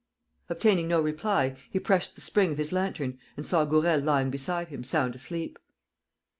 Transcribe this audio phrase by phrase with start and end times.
[0.49, 4.69] Obtaining no reply, he pressed the spring of his lantern and saw Gourel lying beside
[4.69, 5.59] him, sound asleep.